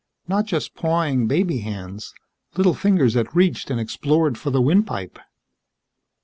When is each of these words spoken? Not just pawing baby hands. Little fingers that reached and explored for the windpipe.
Not 0.27 0.47
just 0.47 0.73
pawing 0.73 1.27
baby 1.27 1.59
hands. 1.59 2.15
Little 2.57 2.73
fingers 2.73 3.13
that 3.13 3.35
reached 3.35 3.69
and 3.69 3.79
explored 3.79 4.35
for 4.35 4.49
the 4.49 4.59
windpipe. 4.59 5.19